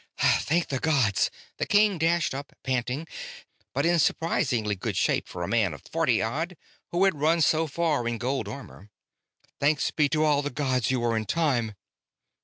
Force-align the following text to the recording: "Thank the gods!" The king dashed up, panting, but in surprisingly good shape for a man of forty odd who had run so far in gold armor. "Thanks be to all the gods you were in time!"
"Thank 0.17 0.69
the 0.69 0.79
gods!" 0.79 1.29
The 1.57 1.67
king 1.67 1.99
dashed 1.99 2.33
up, 2.33 2.53
panting, 2.63 3.05
but 3.71 3.85
in 3.85 3.99
surprisingly 3.99 4.75
good 4.75 4.97
shape 4.97 5.27
for 5.27 5.43
a 5.43 5.47
man 5.47 5.75
of 5.75 5.83
forty 5.83 6.23
odd 6.23 6.57
who 6.91 7.05
had 7.05 7.21
run 7.21 7.39
so 7.39 7.67
far 7.67 8.07
in 8.07 8.17
gold 8.17 8.47
armor. 8.47 8.89
"Thanks 9.59 9.91
be 9.91 10.09
to 10.09 10.23
all 10.25 10.41
the 10.41 10.49
gods 10.49 10.89
you 10.89 11.01
were 11.01 11.15
in 11.15 11.25
time!" 11.25 11.75